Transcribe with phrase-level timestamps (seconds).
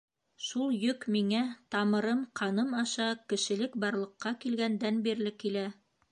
[0.43, 1.41] Шул йөк миңә
[1.75, 5.67] тамырым, ҡаным аша Кешелек барлыҡҡа килгәндән бирле килә.